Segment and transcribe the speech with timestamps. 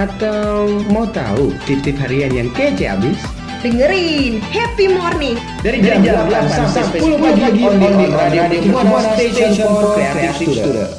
[0.00, 3.20] Atau mau tahu tip-tip harian yang kece abis?
[3.60, 9.92] Dengerin Happy Morning Dari jam, 8 sampai 10 pagi on the Radio Buana Station for
[9.92, 10.92] Creative Student.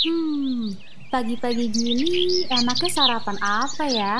[0.00, 0.72] Hmm,
[1.12, 4.16] pagi-pagi gini enaknya sarapan apa ya?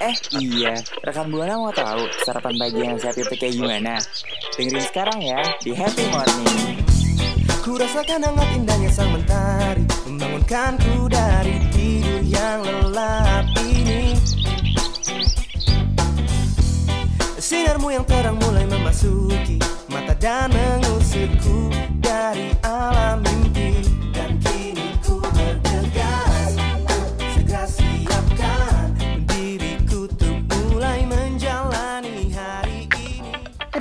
[0.00, 4.00] Eh iya, rekan Buana mau tahu sarapan pagi yang sehat itu kayak gimana?
[4.56, 6.80] Dengerin sekarang ya di Happy Morning.
[7.60, 14.16] Ku rasakan hangat indahnya sang mentari Membangunkanku dari tidur yang lelap ini
[17.36, 19.60] Sinarmu yang terang mulai memasuki
[19.92, 21.59] Mata dan mengusirku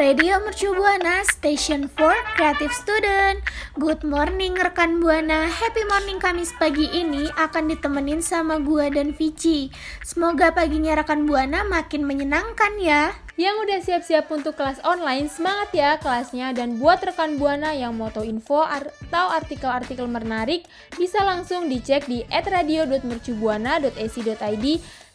[0.09, 3.45] Radio Mercu Buana Station for Creative Student.
[3.77, 5.45] Good morning rekan Buana.
[5.45, 9.69] Happy morning Kamis pagi ini akan ditemenin sama gua dan Vici.
[10.01, 13.13] Semoga paginya rekan Buana makin menyenangkan ya.
[13.37, 16.57] Yang udah siap-siap untuk kelas online, semangat ya kelasnya.
[16.57, 20.65] Dan buat rekan Buana yang mau tahu info atau artikel-artikel menarik
[20.97, 24.65] bisa langsung dicek di @radio.mercubuana.ac.id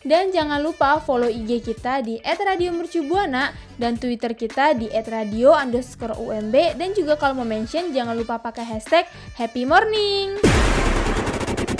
[0.04, 6.76] dan jangan lupa follow IG kita di @radiomercubuana dan Twitter kita di @radio underscore UMB
[6.76, 10.36] dan juga kalau mau mention jangan lupa pakai hashtag Happy Morning.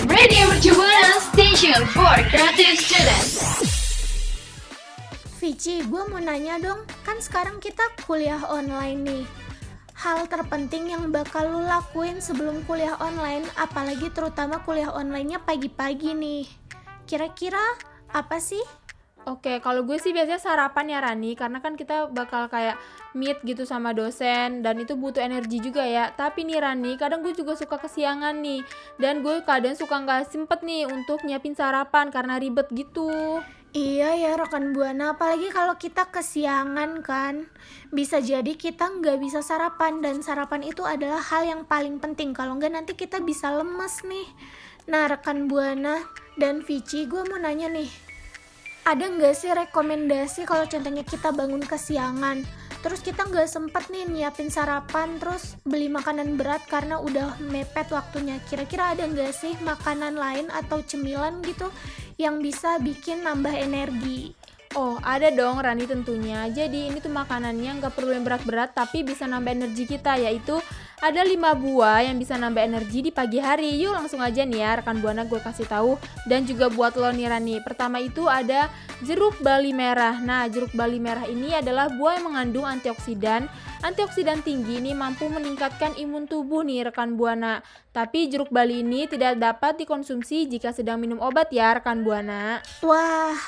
[0.09, 3.33] Radio Mercu Buana Station for Creative Students.
[5.37, 9.25] Vici, gue mau nanya dong Kan sekarang kita kuliah online nih
[9.93, 16.49] Hal terpenting yang bakal lu lakuin sebelum kuliah online Apalagi terutama kuliah onlinenya pagi-pagi nih
[17.05, 17.61] Kira-kira
[18.15, 18.63] apa sih?
[19.25, 22.77] Oke, kalau gue sih biasanya sarapan ya Rani, karena kan kita bakal kayak
[23.17, 26.13] meet gitu sama dosen dan itu butuh energi juga ya.
[26.13, 28.61] Tapi nih Rani, kadang gue juga suka kesiangan nih,
[29.01, 33.41] dan gue kadang suka nggak sempet nih untuk nyiapin sarapan karena ribet gitu.
[33.75, 37.49] Iya ya rekan Buana, apalagi kalau kita kesiangan kan.
[37.91, 39.99] Bisa jadi kita nggak bisa sarapan.
[39.99, 42.31] Dan sarapan itu adalah hal yang paling penting.
[42.31, 44.31] Kalau nggak nanti kita bisa lemes nih.
[44.87, 46.07] Nah rekan Buana
[46.39, 48.04] dan Vici gue mau nanya nih
[48.85, 52.45] Ada nggak sih rekomendasi kalau contohnya kita bangun kesiangan
[52.85, 58.37] Terus kita nggak sempet nih nyiapin sarapan Terus beli makanan berat karena udah mepet waktunya
[58.45, 61.73] Kira-kira ada nggak sih makanan lain atau cemilan gitu
[62.15, 64.31] yang bisa bikin nambah energi.
[64.75, 66.51] Oh, ada dong Rani tentunya.
[66.51, 70.59] Jadi ini tuh makanannya nggak perlu yang berat-berat tapi bisa nambah energi kita yaitu
[70.99, 71.31] ada 5
[71.63, 73.71] buah yang bisa nambah energi di pagi hari.
[73.79, 75.95] Yuk langsung aja nih ya rekan Buana gue kasih tahu
[76.27, 77.55] dan juga buat lo nih Rani.
[77.63, 78.67] Pertama itu ada
[78.99, 80.19] jeruk bali merah.
[80.19, 83.47] Nah, jeruk bali merah ini adalah buah yang mengandung antioksidan.
[83.79, 87.63] Antioksidan tinggi ini mampu meningkatkan imun tubuh nih rekan Buana.
[87.95, 92.59] Tapi jeruk bali ini tidak dapat dikonsumsi jika sedang minum obat ya rekan Buana.
[92.83, 93.39] Wah,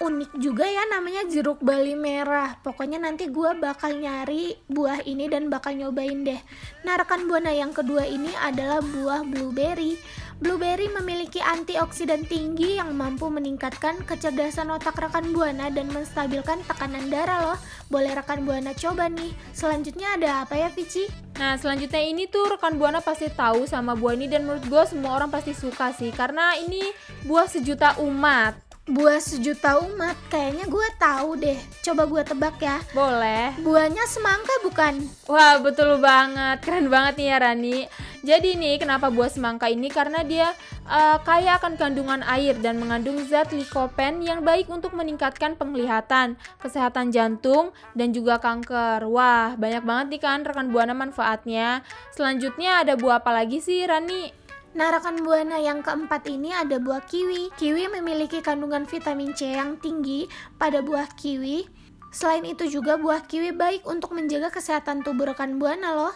[0.00, 2.56] unik juga ya namanya jeruk bali merah.
[2.64, 6.40] Pokoknya nanti gue bakal nyari buah ini dan bakal nyobain deh.
[6.88, 10.00] Nah rekan buana yang kedua ini adalah buah blueberry.
[10.40, 17.52] Blueberry memiliki antioksidan tinggi yang mampu meningkatkan kecerdasan otak rekan buana dan menstabilkan tekanan darah
[17.52, 17.58] loh.
[17.92, 19.36] Boleh rekan buana coba nih.
[19.52, 21.04] Selanjutnya ada apa ya Vici?
[21.36, 25.20] Nah selanjutnya ini tuh rekan buana pasti tahu sama buah ini dan menurut gue semua
[25.20, 26.88] orang pasti suka sih karena ini
[27.28, 28.69] buah sejuta umat.
[28.90, 31.54] Buah sejuta umat, kayaknya gue tahu deh.
[31.86, 32.82] Coba gue tebak ya.
[32.90, 33.54] Boleh.
[33.62, 35.06] Buahnya semangka bukan?
[35.30, 37.78] Wah betul banget, keren banget nih ya Rani.
[38.26, 40.50] Jadi nih kenapa buah semangka ini karena dia
[40.90, 47.14] uh, kaya akan kandungan air dan mengandung zat likopen yang baik untuk meningkatkan penglihatan, kesehatan
[47.14, 49.06] jantung dan juga kanker.
[49.06, 51.86] Wah banyak banget nih kan rekan buana manfaatnya.
[52.10, 54.39] Selanjutnya ada buah apa lagi sih Rani?
[54.70, 57.50] Nah, rekan buana yang keempat ini ada buah kiwi.
[57.58, 60.30] Kiwi memiliki kandungan vitamin C yang tinggi
[60.62, 61.66] pada buah kiwi.
[62.14, 66.14] Selain itu juga buah kiwi baik untuk menjaga kesehatan tubuh rekan buana loh.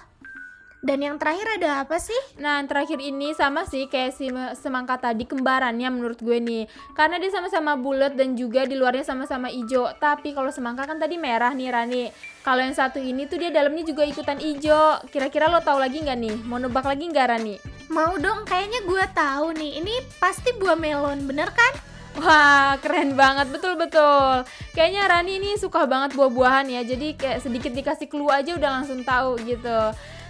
[0.85, 2.21] Dan yang terakhir ada apa sih?
[2.37, 4.29] Nah, yang terakhir ini sama sih kayak si
[4.61, 6.69] semangka tadi kembarannya menurut gue nih.
[6.93, 9.89] Karena dia sama-sama bulat dan juga di luarnya sama-sama hijau.
[9.97, 12.05] Tapi kalau semangka kan tadi merah nih Rani.
[12.45, 15.01] Kalau yang satu ini tuh dia dalamnya juga ikutan hijau.
[15.09, 16.37] Kira-kira lo tahu lagi nggak nih?
[16.45, 17.57] Mau nebak lagi nggak Rani?
[17.89, 19.81] Mau dong, kayaknya gue tahu nih.
[19.81, 21.73] Ini pasti buah melon, bener kan?
[22.21, 24.45] Wah, keren banget, betul-betul.
[24.77, 26.85] Kayaknya Rani ini suka banget buah-buahan ya.
[26.85, 29.81] Jadi kayak sedikit dikasih clue aja udah langsung tahu gitu.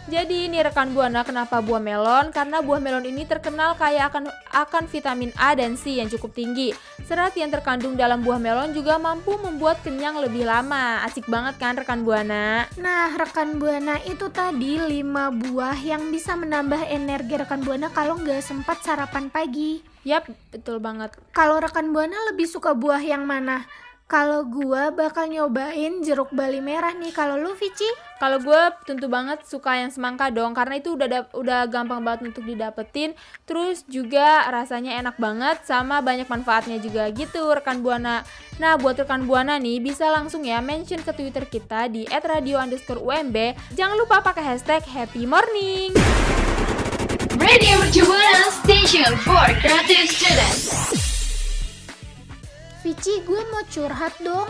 [0.05, 2.29] Jadi ini rekan buana kenapa buah melon?
[2.29, 6.77] Karena buah melon ini terkenal kaya akan akan vitamin A dan C yang cukup tinggi.
[7.09, 11.01] Serat yang terkandung dalam buah melon juga mampu membuat kenyang lebih lama.
[11.09, 12.69] Asik banget kan rekan buana?
[12.77, 18.45] Nah, rekan buana itu tadi 5 buah yang bisa menambah energi rekan buana kalau nggak
[18.45, 19.81] sempat sarapan pagi.
[20.05, 21.17] Yap, betul banget.
[21.33, 23.65] Kalau rekan buana lebih suka buah yang mana?
[24.05, 27.09] Kalau gua bakal nyobain jeruk bali merah nih.
[27.09, 27.89] Kalau lu Vici?
[28.21, 32.33] Kalau gue tentu banget suka yang semangka dong karena itu udah da- udah gampang banget
[32.33, 33.17] untuk didapetin.
[33.49, 38.25] Terus juga rasanya enak banget sama banyak manfaatnya juga gitu rekan buana.
[38.61, 43.37] Nah buat rekan buana nih bisa langsung ya mention ke Twitter kita di @radio_umb.
[43.73, 45.97] Jangan lupa pakai hashtag Happy Morning.
[47.41, 51.04] Radio Mercu Buana Station for Creative Students.
[52.85, 54.45] Vici, gue mau curhat dong.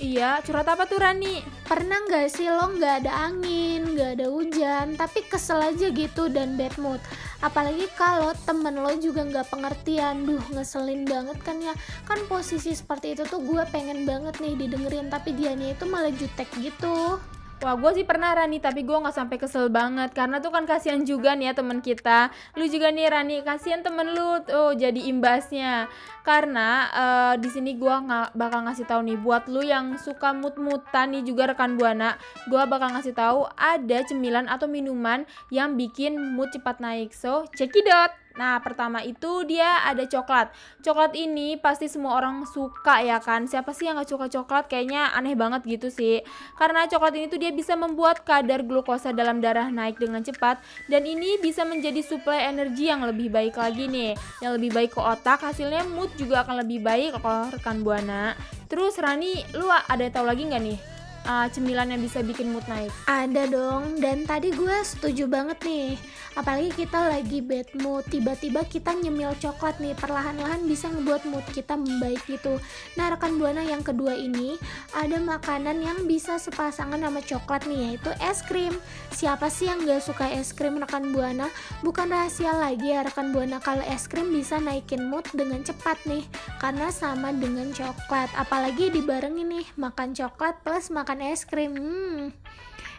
[0.00, 1.44] Iya, curhat apa tuh Rani?
[1.68, 6.56] Pernah nggak sih lo nggak ada angin, nggak ada hujan, tapi kesel aja gitu dan
[6.56, 6.96] bad mood.
[7.44, 11.76] Apalagi kalau temen lo juga nggak pengertian, duh ngeselin banget kan ya.
[12.08, 16.48] Kan posisi seperti itu tuh gue pengen banget nih didengerin, tapi dianya itu malah jutek
[16.56, 17.20] gitu.
[17.64, 21.00] Wah, gue sih pernah Rani, tapi gue nggak sampai kesel banget karena tuh kan kasihan
[21.00, 22.28] juga nih ya temen kita.
[22.60, 25.88] Lu juga nih Rani, kasihan temen lu tuh jadi imbasnya.
[26.28, 31.16] Karena eh, di sini gue nggak bakal ngasih tahu nih buat lu yang suka mut-mutan
[31.16, 32.20] nih juga rekan buana,
[32.52, 37.16] gue bakal ngasih tahu ada cemilan atau minuman yang bikin mood cepat naik.
[37.16, 38.23] So, cekidot.
[38.34, 40.50] Nah, pertama itu dia ada coklat.
[40.82, 43.46] Coklat ini pasti semua orang suka ya kan.
[43.46, 44.66] Siapa sih yang gak suka coklat?
[44.66, 46.18] Kayaknya aneh banget gitu sih.
[46.58, 50.58] Karena coklat ini tuh dia bisa membuat kadar glukosa dalam darah naik dengan cepat
[50.90, 54.18] dan ini bisa menjadi suplai energi yang lebih baik lagi nih.
[54.42, 58.34] Yang lebih baik ke otak, hasilnya mood juga akan lebih baik kalau rekan Buana.
[58.66, 60.78] Terus Rani, lu ada tahu lagi nggak nih?
[61.26, 62.92] Uh, cemilan yang bisa bikin mood naik?
[63.08, 65.96] Ada dong, dan tadi gue setuju banget nih.
[66.34, 71.78] Apalagi kita lagi bad mood, tiba-tiba kita nyemil coklat nih, perlahan-lahan bisa ngebuat mood kita
[71.78, 72.58] membaik gitu.
[72.98, 74.58] Nah, rekan buana yang kedua ini
[74.98, 78.74] ada makanan yang bisa sepasangan sama coklat nih, yaitu es krim.
[79.14, 81.46] Siapa sih yang gak suka es krim rekan buana?
[81.86, 86.26] Bukan rahasia lagi ya rekan buana kalau es krim bisa naikin mood dengan cepat nih,
[86.58, 88.26] karena sama dengan coklat.
[88.34, 91.72] Apalagi dibarengin nih, makan coklat plus makan es krim.
[91.78, 92.34] Hmm.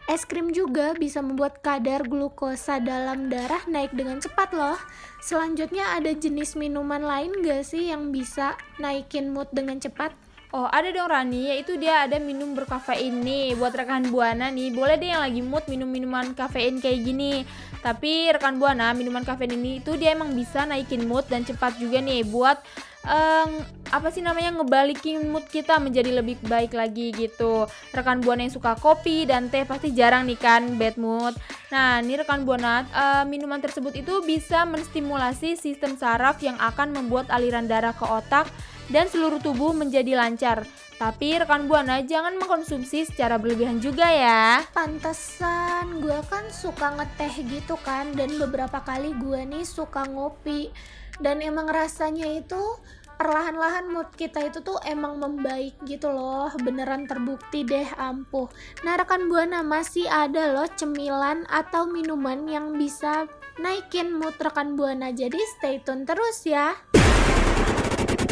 [0.08, 4.80] Es krim juga bisa membuat kadar glukosa dalam darah naik dengan cepat loh.
[5.20, 10.16] Selanjutnya ada jenis minuman lain gak sih yang bisa naikin mood dengan cepat?
[10.56, 14.96] Oh ada dong Rani, yaitu dia ada minum berkafein nih Buat rekan Buana nih, boleh
[14.96, 17.44] deh yang lagi mood minum minuman kafein kayak gini
[17.84, 22.00] Tapi rekan Buana, minuman kafein ini itu dia emang bisa naikin mood dan cepat juga
[22.00, 22.64] nih Buat
[23.06, 23.64] um,
[23.94, 28.76] apa sih namanya ngebalikin mood kita menjadi lebih baik lagi gitu rekan buana yang suka
[28.76, 31.38] kopi dan teh pasti jarang nih kan bad mood
[31.70, 37.30] nah ini rekan buana uh, minuman tersebut itu bisa menstimulasi sistem saraf yang akan membuat
[37.32, 38.50] aliran darah ke otak
[38.90, 40.66] dan seluruh tubuh menjadi lancar.
[40.96, 44.64] Tapi rekan buana jangan mengkonsumsi secara berlebihan juga ya.
[44.72, 50.72] Pantesan, gue kan suka ngeteh gitu kan dan beberapa kali gue nih suka ngopi
[51.20, 52.80] dan emang rasanya itu
[53.16, 56.52] perlahan-lahan mood kita itu tuh emang membaik gitu loh.
[56.60, 58.52] Beneran terbukti deh ampuh.
[58.84, 63.28] Nah rekan buana masih ada loh cemilan atau minuman yang bisa
[63.60, 65.16] naikin mood rekan buana.
[65.16, 66.76] Jadi stay tune terus ya.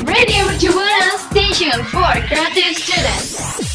[0.04, 0.70] Radio Mercu
[1.32, 3.73] Station for Creative Students.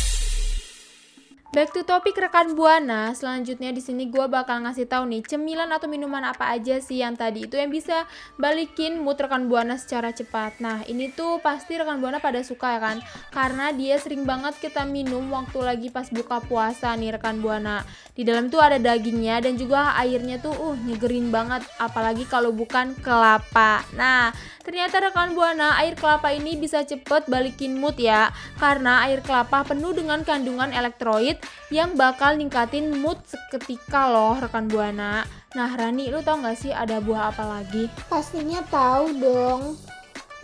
[1.58, 5.90] Back to topik rekan buana, selanjutnya di sini gue bakal ngasih tahu nih cemilan atau
[5.90, 8.06] minuman apa aja sih yang tadi itu yang bisa
[8.38, 10.62] balikin mood rekan buana secara cepat.
[10.62, 12.96] Nah ini tuh pasti rekan buana pada suka ya kan,
[13.34, 17.82] karena dia sering banget kita minum waktu lagi pas buka puasa nih rekan buana.
[18.14, 22.94] Di dalam tuh ada dagingnya dan juga airnya tuh uh nyegerin banget, apalagi kalau bukan
[23.02, 23.82] kelapa.
[23.98, 24.30] Nah
[24.62, 28.30] ternyata rekan buana air kelapa ini bisa cepet balikin mood ya,
[28.62, 35.24] karena air kelapa penuh dengan kandungan elektrolit yang bakal ningkatin mood seketika loh rekan buana.
[35.56, 37.88] Nah Rani, lu tau gak sih ada buah apa lagi?
[38.12, 39.62] pastinya tahu dong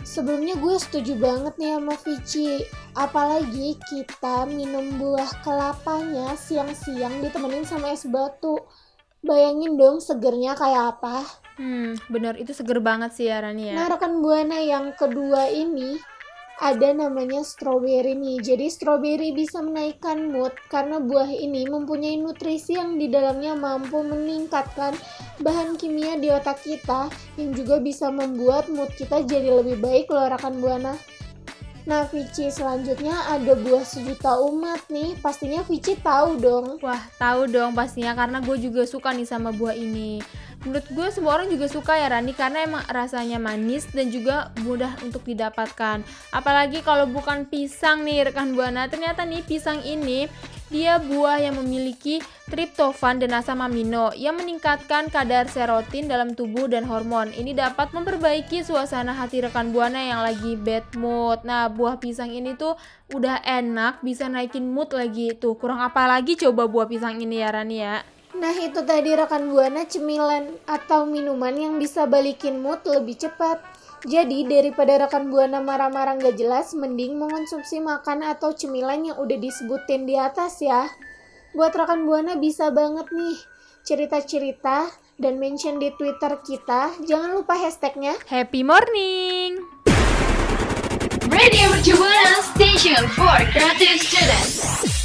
[0.05, 2.61] Sebelumnya gue setuju banget nih sama Vici
[2.93, 8.59] Apalagi kita minum buah kelapanya siang-siang ditemenin sama es batu
[9.25, 11.25] Bayangin dong segernya kayak apa.
[11.57, 13.75] Hmm, bener itu seger banget sih ya Rani ya.
[13.79, 15.97] Nah, rekan Buana yang kedua ini
[16.61, 18.39] ada namanya strawberry nih.
[18.39, 24.95] Jadi strawberry bisa menaikkan mood karena buah ini mempunyai nutrisi yang di dalamnya mampu meningkatkan
[25.43, 30.31] bahan kimia di otak kita yang juga bisa membuat mood kita jadi lebih baik loh
[30.31, 30.95] rekan Buana.
[31.85, 35.13] Nah, Vici selanjutnya ada buah sejuta umat nih.
[35.21, 36.81] Pastinya Vici tahu dong.
[36.81, 40.17] Wah, tahu dong pastinya karena gue juga suka nih sama buah ini.
[40.65, 44.97] Menurut gue semua orang juga suka ya Rani karena emang rasanya manis dan juga mudah
[45.05, 46.01] untuk didapatkan.
[46.33, 48.89] Apalagi kalau bukan pisang nih rekan buana.
[48.89, 50.25] Ternyata nih pisang ini
[50.73, 52.17] dia buah yang memiliki
[52.49, 57.29] triptofan dan asam amino yang meningkatkan kadar serotin dalam tubuh dan hormon.
[57.29, 61.45] Ini dapat memperbaiki suasana hati rekan buana yang lagi bad mood.
[61.45, 62.73] Nah, buah pisang ini tuh
[63.13, 65.53] udah enak, bisa naikin mood lagi tuh.
[65.53, 68.14] Kurang apa lagi coba buah pisang ini ya Rani ya.
[68.35, 73.63] Nah, itu tadi rekan Buana cemilan atau minuman yang bisa balikin mood lebih cepat.
[74.03, 80.03] Jadi, daripada rekan Buana marah-marah nggak jelas, mending mengonsumsi makan atau cemilan yang udah disebutin
[80.03, 80.91] di atas ya.
[81.55, 83.39] Buat rekan Buana bisa banget nih
[83.87, 86.91] cerita-cerita dan mention di Twitter kita.
[87.07, 89.63] Jangan lupa hashtagnya Happy morning.
[91.31, 91.71] Radio
[92.51, 95.04] Station for Creative Students.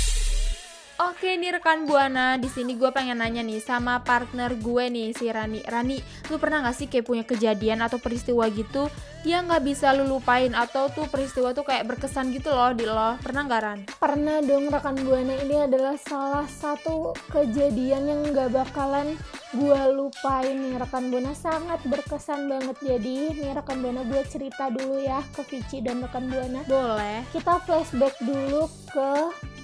[1.20, 5.28] Oke nih rekan buana, di sini gue pengen nanya nih sama partner gue nih si
[5.28, 5.60] Rani.
[5.68, 6.00] Rani,
[6.32, 8.88] lu pernah gak sih kayak punya kejadian atau peristiwa gitu
[9.28, 13.20] yang nggak bisa lu lupain atau tuh peristiwa tuh kayak berkesan gitu loh di lo?
[13.20, 13.80] Pernah nggak Ran?
[14.00, 19.12] Pernah dong rekan Buana ini adalah salah satu kejadian yang nggak bakalan
[19.52, 24.96] gue lupain nih rekan Buana sangat berkesan banget jadi nih rekan Buana gue cerita dulu
[25.02, 27.26] ya ke Vici dan rekan Buana Boleh.
[27.34, 29.12] kita flashback dulu ke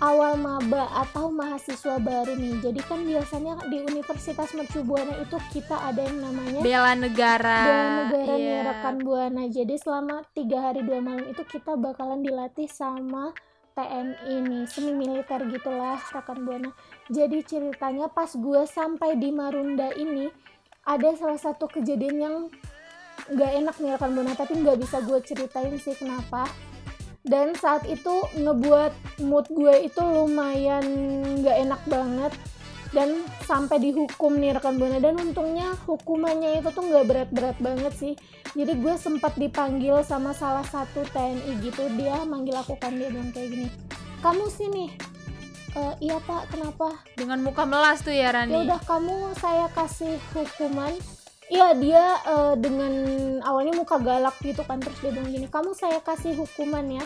[0.00, 2.61] awal maba atau mahasiswa baru nih.
[2.61, 7.61] Jadi kan biasanya di Universitas Mercu Buana itu kita ada yang namanya Bela negara.
[7.65, 8.61] Bela negara nih Iya.
[8.69, 9.43] rekan buana.
[9.49, 13.33] Jadi selama tiga hari dua malam itu kita bakalan dilatih sama
[13.73, 16.71] TNI nih semi militer gitulah rekan buana.
[17.09, 20.29] Jadi ceritanya pas gue sampai di Marunda ini
[20.85, 22.37] ada salah satu kejadian yang
[23.33, 24.33] nggak enak nih rekan buana.
[24.37, 26.45] Tapi nggak bisa gue ceritain sih kenapa
[27.26, 30.85] dan saat itu ngebuat mood gue itu lumayan
[31.42, 32.33] nggak enak banget.
[32.95, 38.14] Dan sampai dihukum nih rekan buana dan untungnya hukumannya itu tuh nggak berat-berat banget sih.
[38.54, 41.83] Jadi gue sempat dipanggil sama salah satu TNI gitu.
[41.99, 43.68] Dia manggil aku kan dia bilang kayak gini
[44.25, 44.85] kamu sini.
[45.76, 46.49] "Eh, iya pak.
[46.49, 47.04] Kenapa?
[47.14, 48.64] Dengan muka melas tuh ya ya Rani.
[48.64, 50.95] udah kamu saya kasih hukuman
[51.47, 52.93] Iya dia eh, dengan
[53.47, 57.05] awalnya muka galak gitu kan terus dia bilang gini kamu saya kasih hukuman ya.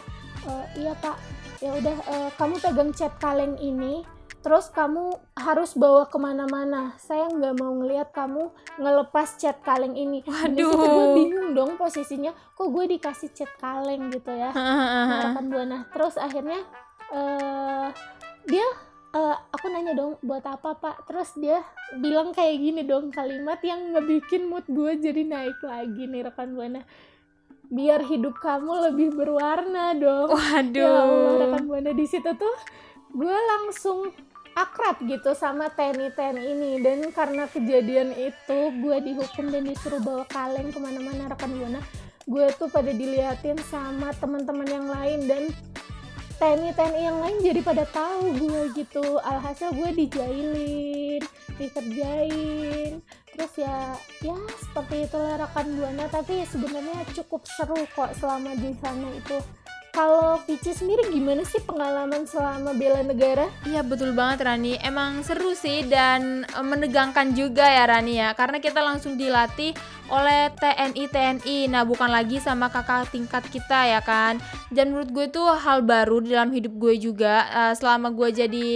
[0.49, 1.17] "Eh, iya pak
[1.61, 4.01] ya udah eh, kamu pegang cat kaleng ini
[4.41, 6.97] terus kamu harus bawa ke mana-mana.
[6.97, 8.49] Saya nggak mau ngelihat kamu
[8.81, 10.25] ngelepas cat kaleng ini.
[10.25, 11.13] Situ gue Waduh.
[11.13, 14.49] bingung dong posisinya kok gue dikasih cat kaleng gitu ya?
[15.37, 16.65] Rekan buana terus akhirnya
[17.13, 18.20] aku
[19.81, 21.09] nanya dong buat apa pak?
[21.09, 21.65] Terus dia
[21.97, 26.85] bilang kayak gini dong kalimat yang ngebikin mood gue jadi naik lagi nih rekan buana
[27.73, 30.37] biar hidup kamu lebih berwarna dong.
[30.77, 31.41] Ya Allah Waduh.
[31.49, 32.57] rekan buana di situ tuh
[33.17, 34.13] gue langsung
[34.53, 36.73] akrab gitu sama TNI TNI ini.
[36.85, 41.81] Dan karena kejadian itu gue dihukum dan disuruh bawa kaleng ke mana-mana rekan buana
[42.29, 45.43] gue tuh pada diliatin sama teman-teman yang lain dan
[46.41, 49.21] TNI TNI yang lain jadi pada tahu gue gitu.
[49.21, 51.21] Alhasil gue dijailin
[51.61, 53.05] dikerjain.
[53.37, 53.93] Terus ya
[54.25, 59.37] ya seperti itulah rekan buana tapi sebenarnya cukup seru kok selama di sana itu
[59.91, 64.79] kalau Vici sendiri gimana sih pengalaman selama bela negara Iya betul banget Rani.
[64.81, 68.31] Emang seru sih dan eh, menegangkan juga ya Rani ya.
[68.39, 69.75] Karena kita langsung dilatih
[70.09, 71.59] oleh TNI TNI.
[71.69, 74.39] Nah bukan lagi sama kakak tingkat kita ya kan.
[74.71, 78.69] Dan menurut gue itu hal baru dalam hidup gue juga eh, selama gue jadi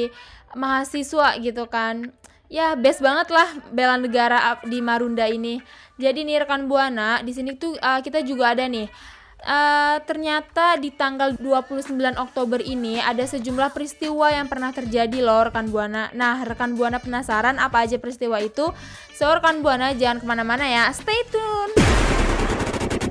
[0.59, 2.11] mahasiswa gitu kan.
[2.53, 5.63] Ya best banget lah bela negara di Marunda ini.
[5.95, 9.14] Jadi nih rekan buana di sini tuh eh, kita juga ada nih
[9.45, 15.69] Eh, ternyata di tanggal 29 Oktober ini ada sejumlah peristiwa yang pernah terjadi loh rekan
[15.69, 16.09] Buana.
[16.17, 18.73] Nah rekan Buana penasaran apa aja peristiwa itu?
[19.13, 21.77] So rekan Buana jangan ke mana-mana ya, stay tune.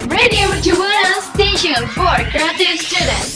[0.09, 3.33] Radio Buana Station for Creative Students.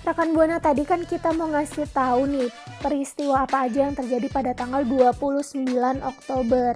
[0.00, 2.48] Rekan Buana tadi kan kita mau ngasih tahu nih
[2.80, 5.60] peristiwa apa aja yang terjadi pada tanggal 29
[6.00, 6.72] Oktober.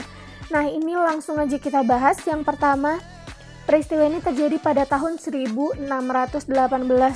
[0.53, 2.21] Nah ini langsung aja kita bahas.
[2.29, 3.01] Yang pertama
[3.69, 5.85] peristiwa ini terjadi pada tahun 1618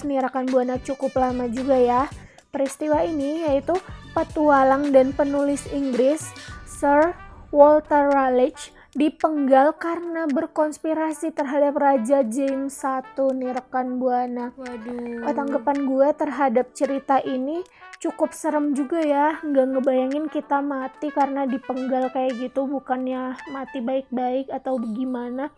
[0.04, 2.12] nih rekan Buana cukup lama juga ya.
[2.52, 3.72] peristiwa ini yaitu
[4.12, 6.28] petualang dan penulis Inggris
[6.68, 7.16] Sir
[7.48, 8.52] Walter Raleigh
[8.92, 14.52] dipenggal karena berkonspirasi terhadap Raja James I nih rekan Buana.
[14.52, 15.24] Waduh.
[15.24, 17.64] Oh, tanggapan gue terhadap cerita ini
[18.04, 19.40] cukup serem juga ya.
[19.40, 25.48] Nggak ngebayangin kita mati karena dipenggal kayak gitu, bukannya mati baik-baik atau bagaimana.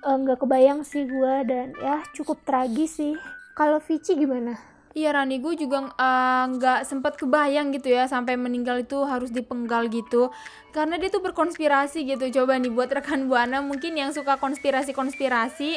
[0.00, 3.14] Nggak kebayang sih gue dan ya cukup tragis sih.
[3.52, 4.56] Kalau Vici gimana?
[4.90, 9.86] Iya Rani, gue juga eh, nggak sempet kebayang gitu ya sampai meninggal itu harus dipenggal
[9.86, 10.34] gitu
[10.74, 12.26] karena dia tuh berkonspirasi gitu.
[12.42, 15.70] Coba nih buat rekan buana mungkin yang suka konspirasi-konspirasi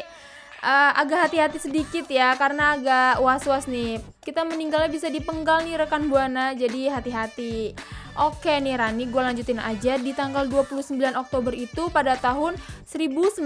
[0.64, 4.02] eh, agak hati-hati sedikit ya karena agak was-was nih.
[4.24, 7.78] Kita meninggalnya bisa dipenggal nih rekan buana, jadi hati-hati.
[8.14, 9.98] Oke nih Rani, gue lanjutin aja.
[9.98, 12.54] Di tanggal 29 Oktober itu pada tahun
[12.86, 13.42] 1998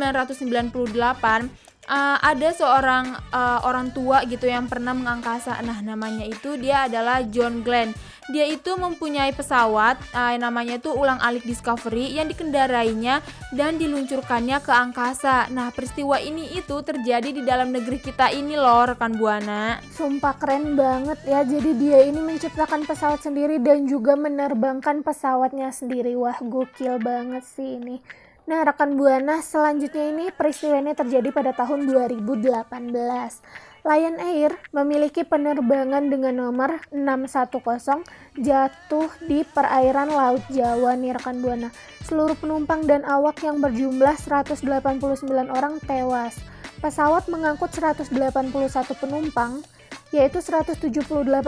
[1.87, 5.59] uh, ada seorang uh, orang tua gitu yang pernah mengangkasa.
[5.63, 7.95] Nah, namanya itu dia adalah John Glenn.
[8.27, 13.23] Dia itu mempunyai pesawat uh, namanya itu ulang-alik Discovery yang dikendarainya
[13.55, 15.47] dan diluncurkannya ke angkasa.
[15.47, 19.79] Nah, peristiwa ini itu terjadi di dalam negeri kita ini loh, rekan Buana.
[19.95, 21.47] Sumpah keren banget ya.
[21.47, 26.11] Jadi dia ini menciptakan pesawat sendiri dan juga menerbangkan pesawatnya sendiri.
[26.19, 28.26] Wah, gokil banget sih ini.
[28.47, 32.47] Nah, rekan Buana, selanjutnya ini peristiwa ini terjadi pada tahun 2018.
[33.83, 38.07] Lion Air memiliki penerbangan dengan nomor 610
[38.39, 41.75] jatuh di perairan Laut Jawa nih rekan Buana.
[42.07, 44.63] Seluruh penumpang dan awak yang berjumlah 189
[45.51, 46.39] orang tewas.
[46.79, 48.07] Pesawat mengangkut 181
[48.95, 49.59] penumpang,
[50.15, 50.87] yaitu 178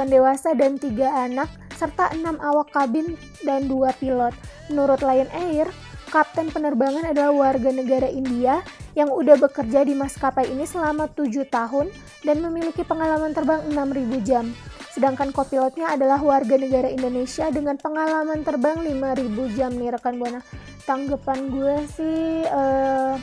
[0.04, 1.48] dewasa dan 3 anak,
[1.80, 3.16] serta 6 awak kabin
[3.48, 4.36] dan 2 pilot.
[4.68, 5.72] Menurut Lion Air,
[6.10, 8.66] kapten penerbangan adalah warga negara India
[8.98, 11.94] yang udah bekerja di maskapai ini selama 7 tahun
[12.26, 14.46] dan memiliki pengalaman terbang 6000 jam.
[14.90, 20.42] Sedangkan kopilotnya adalah warga negara Indonesia dengan pengalaman terbang 5000 jam nih rekan Buana.
[20.84, 23.16] Tanggapan gue sih uh,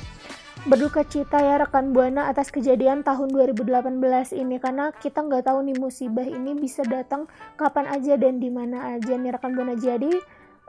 [0.70, 3.98] berduka cita ya rekan Buana atas kejadian tahun 2018
[4.38, 7.26] ini karena kita nggak tahu nih musibah ini bisa datang
[7.58, 9.74] kapan aja dan di mana aja nih rekan Buana.
[9.74, 10.14] Jadi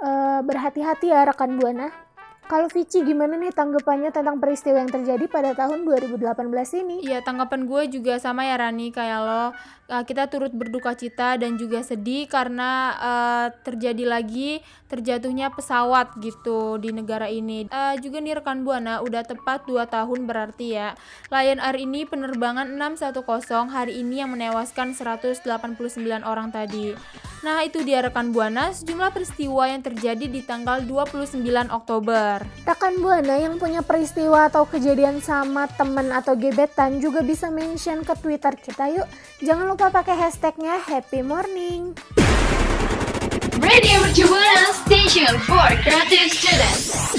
[0.01, 2.06] uh, berhati-hati ya rekan Buana.
[2.47, 7.03] Kalau Vici gimana nih tanggapannya tentang peristiwa yang terjadi pada tahun 2018 ini?
[7.03, 9.45] Iya, tanggapan gue juga sama ya Rani kayak lo.
[9.87, 16.79] Uh, kita turut berduka cita dan juga sedih karena uh, terjadi lagi terjatuhnya pesawat gitu
[16.79, 17.67] di negara ini.
[17.67, 20.95] Uh, juga nih rekan Buana udah tepat 2 tahun berarti ya.
[21.27, 25.43] Lion Air ini penerbangan 610 hari ini yang menewaskan 189
[26.23, 26.95] orang tadi.
[27.43, 32.36] Nah, itu dia rekan Buana sejumlah peristiwa yang terjadi di tanggal 29 Oktober.
[32.65, 38.13] Rekan Buana yang punya peristiwa atau kejadian sama temen atau gebetan juga bisa mention ke
[38.19, 39.07] Twitter kita yuk.
[39.39, 41.95] Jangan lupa pakai hashtagnya Happy Morning.
[43.57, 47.17] Radio Buana Station for Creative Students.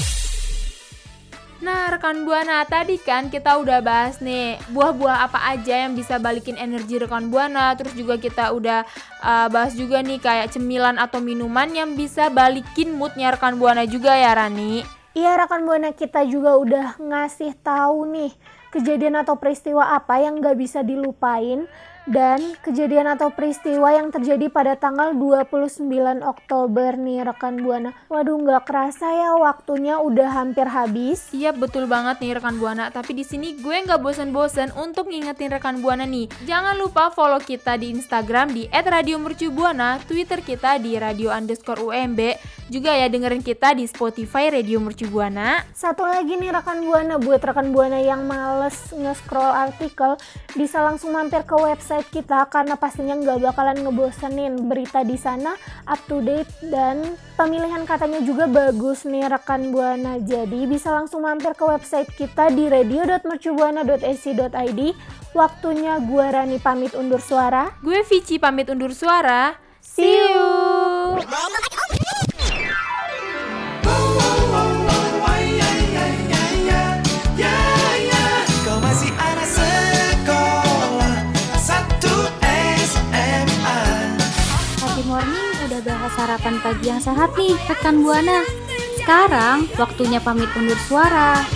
[1.59, 6.55] Nah, rekan Buana, tadi kan kita udah bahas nih buah-buah apa aja yang bisa balikin
[6.55, 7.75] energi rekan Buana.
[7.75, 8.87] Terus juga kita udah
[9.21, 14.15] uh, bahas juga nih kayak cemilan atau minuman yang bisa balikin moodnya rekan Buana juga
[14.15, 14.98] ya, Rani.
[15.17, 18.33] Iya, rekan Buana kita juga udah ngasih tahu nih
[18.69, 21.65] kejadian atau peristiwa apa yang gak bisa dilupain
[22.09, 25.85] dan kejadian atau peristiwa yang terjadi pada tanggal 29
[26.25, 27.93] Oktober nih rekan Buana.
[28.09, 31.29] Waduh nggak kerasa ya waktunya udah hampir habis.
[31.37, 32.89] Iya betul banget nih rekan Buana.
[32.89, 36.33] Tapi di sini gue nggak bosan-bosan untuk ngingetin rekan Buana nih.
[36.49, 42.95] Jangan lupa follow kita di Instagram di @radiomercubuana, Twitter kita di radio underscore UMB, juga
[42.95, 45.67] ya dengerin kita di Spotify Radio Mercubuana.
[45.75, 47.19] Satu lagi nih rekan Buana.
[47.19, 50.15] Buat rekan Buana yang males nge-scroll artikel
[50.55, 54.69] bisa langsung mampir ke website website kita karena pastinya nggak bakalan ngebosenin.
[54.69, 60.21] Berita di sana up to date dan pemilihan katanya juga bagus nih rekan buana.
[60.21, 64.81] Jadi bisa langsung mampir ke website kita di radio.mercubuana.ac.id
[65.33, 67.73] waktunya gua Rani pamit undur suara.
[67.81, 69.57] Gue Vici pamit undur suara.
[69.81, 71.17] See you
[86.19, 88.43] sarapan pagi yang sehat nih, rekan Buana.
[88.99, 91.47] Sekarang waktunya pamit undur suara.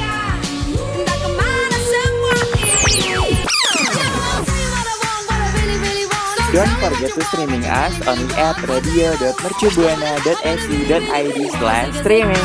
[6.52, 12.44] Don't forget to streaming us on at radio.mercubuana.su.id slash streaming.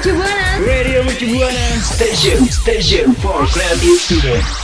[0.00, 0.58] Muchibuana.
[0.66, 1.82] Radio Muchibuana.
[1.82, 4.59] Station, station for creative students.